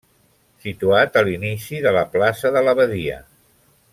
[0.63, 3.23] Situat a l'inici de la plaça de l'Abadia.